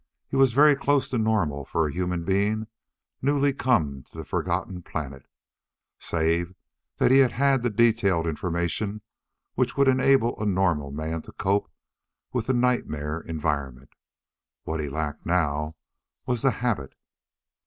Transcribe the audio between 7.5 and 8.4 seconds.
the detailed